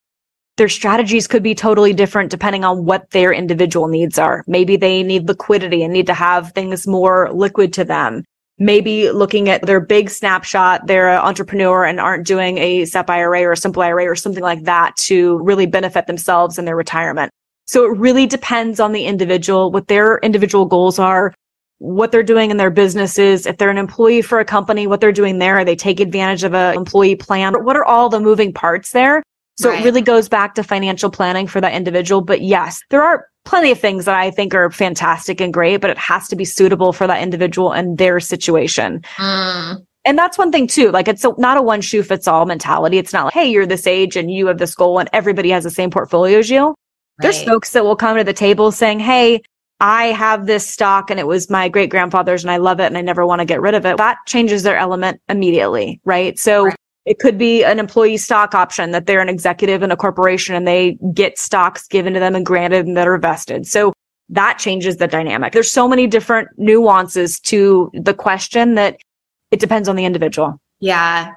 [0.58, 4.44] their strategies could be totally different depending on what their individual needs are.
[4.48, 8.24] Maybe they need liquidity and need to have things more liquid to them.
[8.60, 13.42] Maybe looking at their big snapshot, they're an entrepreneur and aren't doing a SEP IRA
[13.44, 17.32] or a simple IRA or something like that to really benefit themselves in their retirement.
[17.66, 21.34] So it really depends on the individual, what their individual goals are,
[21.80, 23.48] what they're doing in their businesses.
[23.48, 26.54] If they're an employee for a company, what they're doing there, they take advantage of
[26.54, 27.56] an employee plan.
[27.64, 29.24] What are all the moving parts there?
[29.58, 29.82] So right.
[29.82, 32.22] it really goes back to financial planning for that individual.
[32.22, 35.90] But yes, there are plenty of things that I think are fantastic and great, but
[35.90, 39.02] it has to be suitable for that individual and their situation.
[39.18, 39.86] Mm.
[40.04, 40.92] And that's one thing too.
[40.92, 42.98] Like it's a, not a one shoe fits all mentality.
[42.98, 45.64] It's not like, Hey, you're this age and you have this goal and everybody has
[45.64, 46.68] the same portfolio as you.
[46.68, 46.76] Right.
[47.20, 49.42] There's folks that will come to the table saying, Hey,
[49.80, 52.98] I have this stock and it was my great grandfather's and I love it and
[52.98, 53.98] I never want to get rid of it.
[53.98, 56.00] That changes their element immediately.
[56.06, 56.38] Right.
[56.38, 56.76] So right.
[57.06, 60.68] It could be an employee stock option that they're an executive in a corporation and
[60.68, 63.66] they get stocks given to them and granted and that are vested.
[63.66, 63.94] So
[64.30, 65.52] that changes the dynamic.
[65.52, 68.98] There's so many different nuances to the question that
[69.52, 70.60] it depends on the individual.
[70.80, 71.34] Yeah.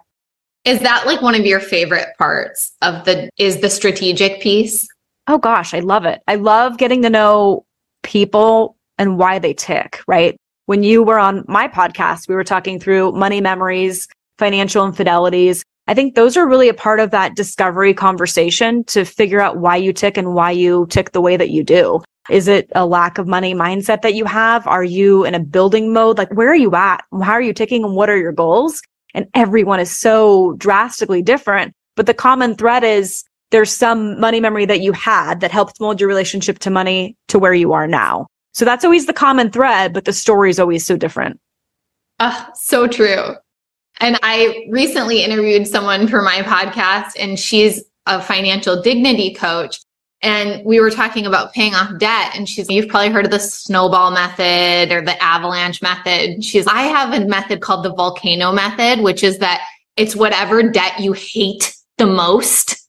[0.65, 4.87] Is that like one of your favorite parts of the is the strategic piece?
[5.27, 6.23] Oh gosh, I love it.
[6.29, 7.65] I love getting to know
[8.03, 10.37] people and why they tick, right?
[10.67, 15.65] When you were on my podcast, we were talking through money memories financial infidelities.
[15.87, 19.77] I think those are really a part of that discovery conversation to figure out why
[19.77, 22.03] you tick and why you tick the way that you do.
[22.31, 24.67] Is it a lack of money mindset that you have?
[24.67, 26.17] Are you in a building mode?
[26.17, 27.05] Like, where are you at?
[27.23, 28.81] How are you ticking and what are your goals?
[29.13, 31.75] And everyone is so drastically different.
[31.97, 36.01] But the common thread is there's some money memory that you had that helped mold
[36.01, 38.27] your relationship to money to where you are now.
[38.53, 41.39] So that's always the common thread, but the story is always so different.
[42.21, 43.35] Ah, so true.
[44.01, 49.81] And I recently interviewed someone for my podcast, and she's a financial dignity coach.
[50.23, 52.35] And we were talking about paying off debt.
[52.35, 56.43] And she's, you've probably heard of the snowball method or the avalanche method.
[56.43, 60.99] She's, I have a method called the volcano method, which is that it's whatever debt
[60.99, 62.89] you hate the most.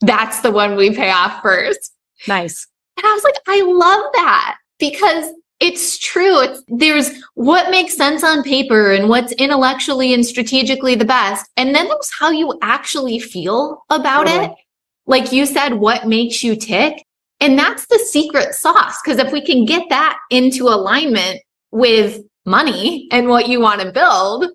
[0.00, 1.92] That's the one we pay off first.
[2.26, 2.66] Nice.
[2.96, 6.40] And I was like, I love that because it's true.
[6.40, 11.48] It's, there's what makes sense on paper and what's intellectually and strategically the best.
[11.56, 14.52] And then there's how you actually feel about it.
[15.06, 17.04] Like you said, what makes you tick.
[17.40, 19.00] And that's the secret sauce.
[19.02, 21.40] Cause if we can get that into alignment
[21.70, 24.46] with money and what you want to build,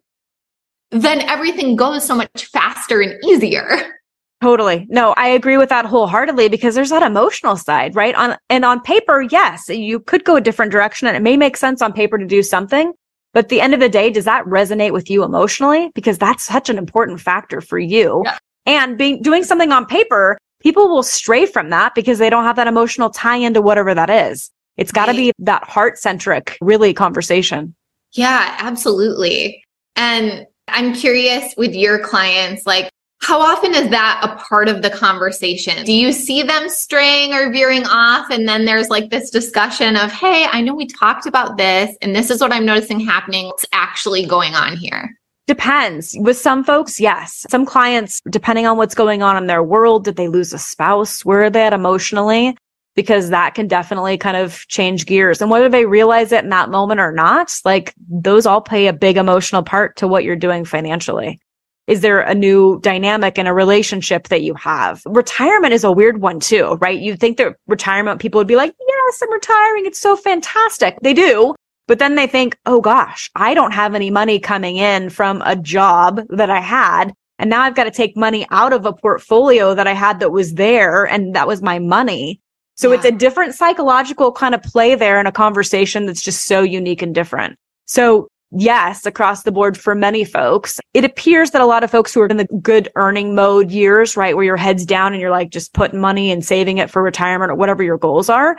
[0.91, 3.97] then everything goes so much faster and easier.
[4.41, 4.87] Totally.
[4.89, 8.15] No, I agree with that wholeheartedly because there's that emotional side, right?
[8.15, 11.55] On and on paper, yes, you could go a different direction and it may make
[11.55, 12.91] sense on paper to do something.
[13.33, 15.91] But at the end of the day, does that resonate with you emotionally?
[15.93, 18.23] Because that's such an important factor for you.
[18.25, 18.37] Yeah.
[18.65, 22.55] And being doing something on paper, people will stray from that because they don't have
[22.55, 24.49] that emotional tie into whatever that is.
[24.75, 27.75] It's got to be that heart centric, really conversation.
[28.13, 29.63] Yeah, absolutely.
[29.95, 32.89] And I'm curious with your clients, like
[33.21, 35.85] how often is that a part of the conversation?
[35.85, 38.29] Do you see them straying or veering off?
[38.31, 42.15] And then there's like this discussion of, hey, I know we talked about this and
[42.15, 43.45] this is what I'm noticing happening.
[43.45, 45.15] What's actually going on here?
[45.45, 46.15] Depends.
[46.19, 47.45] With some folks, yes.
[47.49, 51.23] Some clients, depending on what's going on in their world, did they lose a spouse?
[51.23, 52.57] Where are they at emotionally?
[52.95, 55.41] Because that can definitely kind of change gears.
[55.41, 58.93] And whether they realize it in that moment or not, like those all play a
[58.93, 61.39] big emotional part to what you're doing financially.
[61.87, 65.01] Is there a new dynamic in a relationship that you have?
[65.05, 66.99] Retirement is a weird one too, right?
[66.99, 69.85] You'd think that retirement people would be like, yes, I'm retiring.
[69.85, 70.97] It's so fantastic.
[71.01, 71.55] They do.
[71.87, 75.55] But then they think, oh gosh, I don't have any money coming in from a
[75.55, 77.13] job that I had.
[77.39, 80.31] And now I've got to take money out of a portfolio that I had that
[80.31, 82.39] was there and that was my money.
[82.75, 82.97] So yeah.
[82.97, 87.01] it's a different psychological kind of play there in a conversation that's just so unique
[87.01, 87.57] and different.
[87.87, 90.79] So yes, across the board for many folks.
[90.93, 94.17] It appears that a lot of folks who are in the good earning mode years,
[94.17, 97.01] right, where your head's down and you're like just putting money and saving it for
[97.01, 98.57] retirement or whatever your goals are,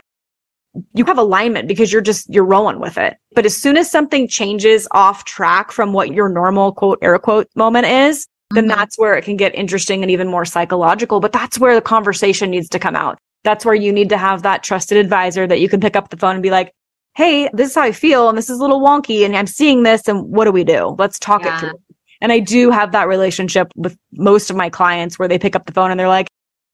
[0.93, 3.17] you have alignment because you're just, you're rolling with it.
[3.35, 7.47] But as soon as something changes off track from what your normal quote, air quote
[7.55, 8.77] moment is, then mm-hmm.
[8.77, 11.19] that's where it can get interesting and even more psychological.
[11.19, 13.19] But that's where the conversation needs to come out.
[13.43, 16.17] That's where you need to have that trusted advisor that you can pick up the
[16.17, 16.73] phone and be like,
[17.15, 19.83] hey, this is how I feel and this is a little wonky and I'm seeing
[19.83, 20.95] this and what do we do?
[20.97, 21.55] Let's talk yeah.
[21.55, 21.79] it through.
[22.21, 25.65] And I do have that relationship with most of my clients where they pick up
[25.65, 26.27] the phone and they're like,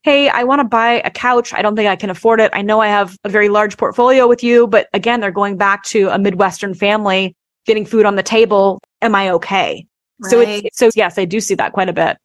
[0.04, 1.54] Hey, I want to buy a couch.
[1.54, 2.52] I don't think I can afford it.
[2.54, 5.84] I know I have a very large portfolio with you, but again, they're going back
[5.86, 8.80] to a Midwestern family, getting food on the table.
[9.02, 9.86] Am I okay?
[10.20, 10.32] Right.
[10.32, 12.18] So it's, so yes, I do see that quite a bit.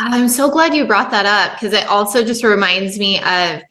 [0.00, 3.62] I'm so glad you brought that up because it also just reminds me of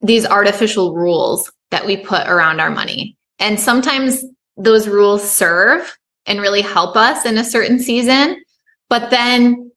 [0.00, 3.16] these artificial rules that we put around our money.
[3.38, 4.24] And sometimes
[4.56, 8.42] those rules serve and really help us in a certain season,
[8.88, 9.70] but then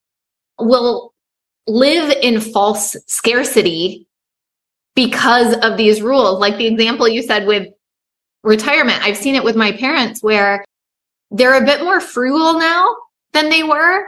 [0.59, 1.13] we'll
[1.67, 4.07] live in false scarcity
[4.95, 6.39] because of these rules.
[6.39, 7.67] Like the example you said with
[8.43, 10.63] retirement, I've seen it with my parents where
[11.31, 12.95] they're a bit more frugal now
[13.33, 14.07] than they were.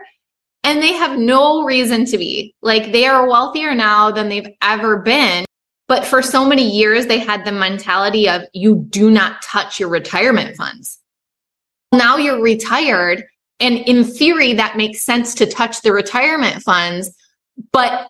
[0.63, 4.97] And they have no reason to be like they are wealthier now than they've ever
[4.97, 5.45] been
[5.89, 9.89] but for so many years, they had the mentality of you do not touch your
[9.89, 10.99] retirement funds.
[11.91, 13.25] Now you're retired.
[13.60, 17.12] And in theory, that makes sense to touch the retirement funds,
[17.73, 18.08] but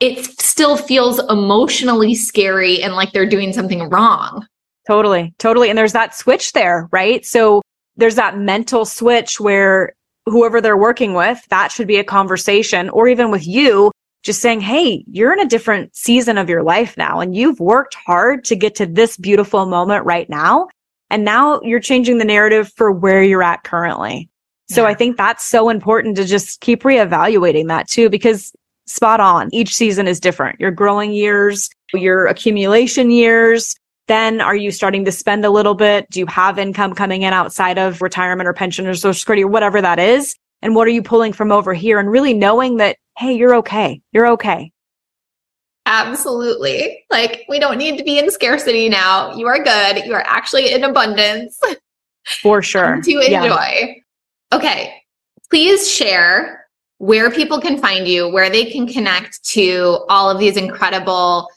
[0.00, 4.46] it still feels emotionally scary and like they're doing something wrong.
[4.86, 5.34] Totally.
[5.38, 5.68] Totally.
[5.68, 7.24] And there's that switch there, right?
[7.26, 7.60] So
[7.96, 9.92] there's that mental switch where
[10.24, 14.60] whoever they're working with, that should be a conversation or even with you just saying,
[14.60, 18.56] Hey, you're in a different season of your life now and you've worked hard to
[18.56, 20.68] get to this beautiful moment right now.
[21.10, 24.28] And now you're changing the narrative for where you're at currently.
[24.68, 24.88] So yeah.
[24.88, 28.52] I think that's so important to just keep reevaluating that too, because
[28.86, 29.48] spot on.
[29.52, 30.60] Each season is different.
[30.60, 33.74] Your growing years, your accumulation years.
[34.06, 36.10] Then are you starting to spend a little bit?
[36.10, 39.48] Do you have income coming in outside of retirement or pension or social security or
[39.48, 40.34] whatever that is?
[40.62, 41.98] And what are you pulling from over here?
[41.98, 44.00] And really knowing that hey, you're okay.
[44.12, 44.72] You're okay.
[45.84, 47.04] Absolutely.
[47.10, 49.34] Like, we don't need to be in scarcity now.
[49.34, 50.06] You are good.
[50.06, 51.60] You are actually in abundance.
[52.42, 53.00] For sure.
[53.02, 53.28] to enjoy.
[53.30, 53.94] Yeah.
[54.52, 55.02] Okay.
[55.50, 56.66] Please share
[56.98, 61.48] where people can find you, where they can connect to all of these incredible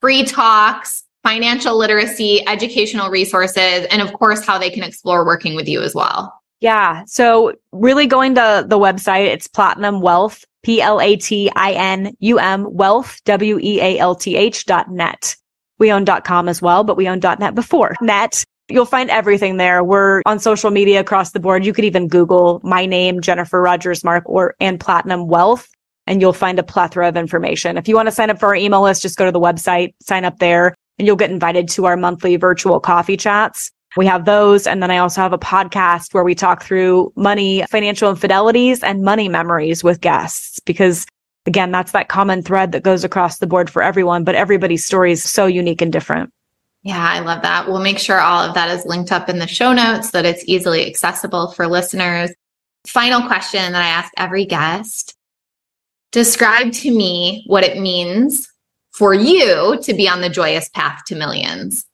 [0.00, 5.68] free talks, financial literacy, educational resources, and of course, how they can explore working with
[5.68, 6.35] you as well.
[6.60, 7.04] Yeah.
[7.06, 12.16] So really going to the website, it's platinum wealth P L A T I N
[12.20, 15.36] U M wealth, W E A L T H dot net.
[15.78, 18.42] We own dot com as well, but we own dot net before net.
[18.68, 19.84] You'll find everything there.
[19.84, 21.64] We're on social media across the board.
[21.64, 25.68] You could even Google my name, Jennifer Rogers Markwell and Platinum Wealth,
[26.08, 27.76] and you'll find a plethora of information.
[27.76, 29.94] If you want to sign up for our email list, just go to the website,
[30.00, 30.74] sign up there.
[30.98, 33.70] and you'll get invited to our monthly virtual coffee chats.
[33.96, 34.66] We have those.
[34.66, 39.02] And then I also have a podcast where we talk through money, financial infidelities and
[39.02, 41.06] money memories with guests because
[41.46, 45.12] again, that's that common thread that goes across the board for everyone, but everybody's story
[45.12, 46.32] is so unique and different.
[46.82, 47.66] Yeah, I love that.
[47.66, 50.26] We'll make sure all of that is linked up in the show notes so that
[50.26, 52.30] it's easily accessible for listeners.
[52.86, 55.16] Final question that I ask every guest
[56.12, 58.48] Describe to me what it means
[58.92, 61.84] for you to be on the joyous path to millions.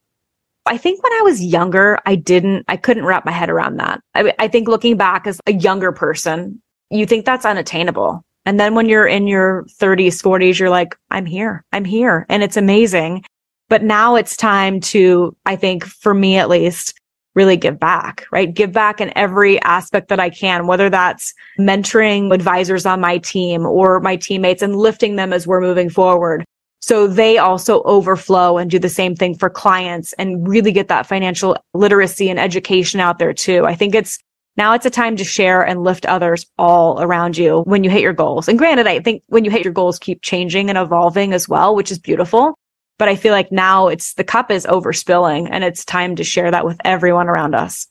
[0.66, 4.00] I think when I was younger, I didn't, I couldn't wrap my head around that.
[4.14, 8.24] I, I think looking back as a younger person, you think that's unattainable.
[8.44, 12.26] And then when you're in your 30s, 40s, you're like, I'm here, I'm here.
[12.28, 13.24] And it's amazing.
[13.68, 16.94] But now it's time to, I think for me at least,
[17.34, 18.52] really give back, right?
[18.52, 23.64] Give back in every aspect that I can, whether that's mentoring advisors on my team
[23.64, 26.44] or my teammates and lifting them as we're moving forward.
[26.82, 31.06] So they also overflow and do the same thing for clients and really get that
[31.06, 33.64] financial literacy and education out there too.
[33.64, 34.18] I think it's
[34.56, 38.02] now it's a time to share and lift others all around you when you hit
[38.02, 38.48] your goals.
[38.48, 41.74] And granted, I think when you hit your goals keep changing and evolving as well,
[41.74, 42.58] which is beautiful.
[42.98, 46.50] But I feel like now it's the cup is overspilling and it's time to share
[46.50, 47.86] that with everyone around us.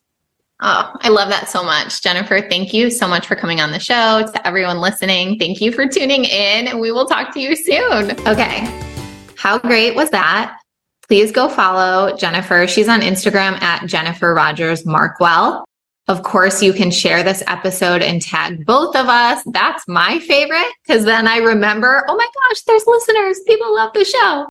[0.64, 2.04] Oh, I love that so much.
[2.04, 4.30] Jennifer, thank you so much for coming on the show.
[4.32, 8.12] To everyone listening, thank you for tuning in and we will talk to you soon.
[8.28, 8.60] Okay.
[9.38, 10.60] How great was that?
[11.08, 12.68] Please go follow Jennifer.
[12.68, 15.64] She's on Instagram at Jennifer Rogers Markwell.
[16.08, 19.42] Of course, you can share this episode and tag both of us.
[19.48, 23.40] That's my favorite because then I remember, oh my gosh, there's listeners.
[23.48, 24.48] People love the show.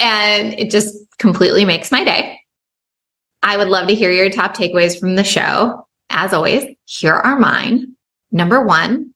[0.00, 2.41] And it just completely makes my day.
[3.42, 5.86] I would love to hear your top takeaways from the show.
[6.10, 7.96] As always, here are mine.
[8.30, 9.12] Number one,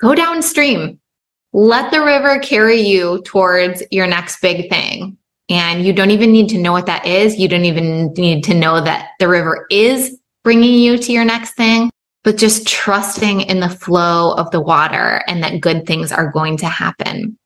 [0.00, 1.00] go downstream.
[1.52, 5.16] Let the river carry you towards your next big thing.
[5.48, 7.36] And you don't even need to know what that is.
[7.36, 11.52] You don't even need to know that the river is bringing you to your next
[11.52, 11.90] thing,
[12.24, 16.56] but just trusting in the flow of the water and that good things are going
[16.58, 17.38] to happen.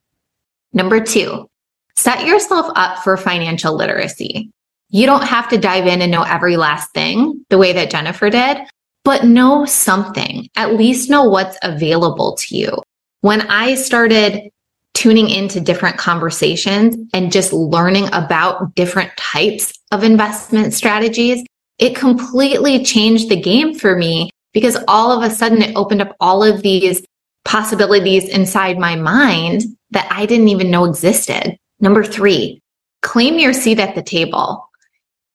[0.72, 1.48] Number two,
[1.96, 4.50] set yourself up for financial literacy.
[4.90, 8.28] You don't have to dive in and know every last thing the way that Jennifer
[8.28, 8.58] did,
[9.04, 12.82] but know something, at least know what's available to you.
[13.20, 14.50] When I started
[14.94, 21.44] tuning into different conversations and just learning about different types of investment strategies,
[21.78, 26.16] it completely changed the game for me because all of a sudden it opened up
[26.20, 27.02] all of these
[27.44, 31.56] possibilities inside my mind that I didn't even know existed.
[31.78, 32.60] Number three,
[33.02, 34.69] claim your seat at the table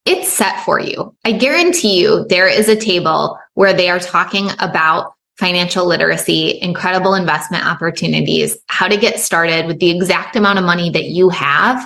[0.06, 1.16] it's set for you.
[1.26, 7.14] I guarantee you there is a table where they are talking about financial literacy, incredible
[7.14, 11.86] investment opportunities, how to get started with the exact amount of money that you have.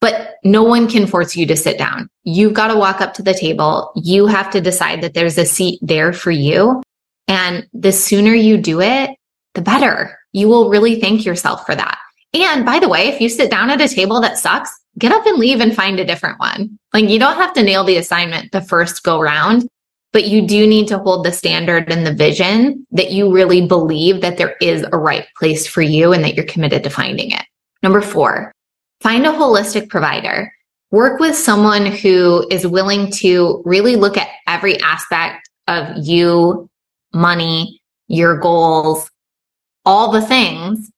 [0.00, 2.08] But no one can force you to sit down.
[2.24, 3.92] You've got to walk up to the table.
[3.94, 6.82] You have to decide that there's a seat there for you.
[7.28, 9.10] And the sooner you do it,
[9.54, 10.18] the better.
[10.32, 11.98] You will really thank yourself for that.
[12.34, 15.26] And by the way, if you sit down at a table that sucks, get up
[15.26, 16.78] and leave and find a different one.
[16.92, 19.68] Like you don't have to nail the assignment the first go round,
[20.12, 24.20] but you do need to hold the standard and the vision that you really believe
[24.20, 27.42] that there is a right place for you and that you're committed to finding it.
[27.82, 28.52] Number four,
[29.00, 30.52] find a holistic provider.
[30.90, 36.68] Work with someone who is willing to really look at every aspect of you,
[37.12, 39.10] money, your goals,
[39.84, 40.90] all the things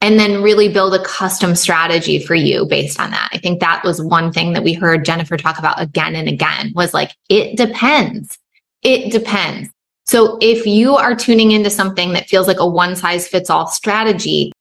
[0.00, 3.28] and then really build a custom strategy for you based on that.
[3.32, 6.72] I think that was one thing that we heard Jennifer talk about again and again
[6.74, 8.38] was like, it depends.
[8.82, 9.68] It depends.
[10.06, 13.66] So if you are tuning into something that feels like a one size fits all
[13.66, 14.52] strategy,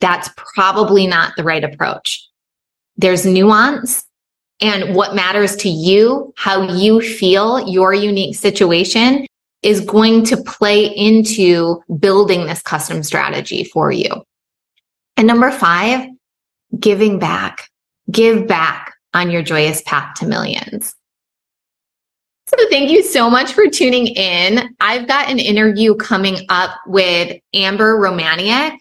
[0.00, 2.28] that's probably not the right approach.
[2.96, 4.04] There's nuance
[4.60, 9.26] and what matters to you, how you feel your unique situation
[9.62, 14.10] is going to play into building this custom strategy for you.
[15.20, 16.08] And number five,
[16.78, 17.68] giving back.
[18.10, 20.94] Give back on your joyous path to millions.
[22.46, 24.74] So thank you so much for tuning in.
[24.80, 28.78] I've got an interview coming up with Amber Romaniuk.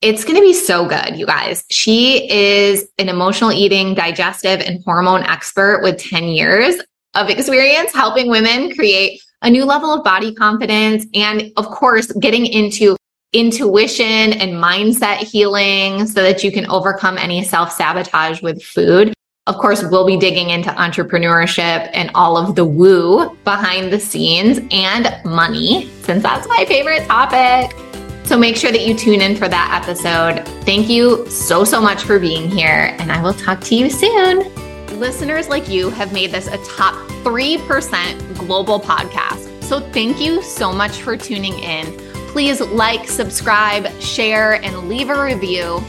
[0.00, 1.64] It's going to be so good, you guys.
[1.72, 6.76] She is an emotional eating, digestive, and hormone expert with 10 years
[7.14, 12.46] of experience helping women create a new level of body confidence and, of course, getting
[12.46, 12.96] into
[13.34, 19.12] intuition and mindset healing so that you can overcome any self sabotage with food.
[19.46, 24.58] Of course, we'll be digging into entrepreneurship and all of the woo behind the scenes
[24.70, 27.76] and money, since that's my favorite topic.
[28.24, 30.46] So make sure that you tune in for that episode.
[30.64, 34.50] Thank you so, so much for being here, and I will talk to you soon.
[34.98, 39.62] Listeners like you have made this a top 3% global podcast.
[39.64, 42.03] So thank you so much for tuning in.
[42.34, 45.80] Please like, subscribe, share, and leave a review.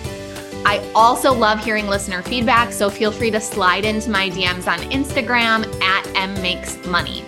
[0.63, 4.77] I also love hearing listener feedback, so feel free to slide into my DMs on
[4.91, 7.25] Instagram at em.makes.money.